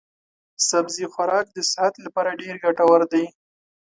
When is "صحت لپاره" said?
1.71-2.37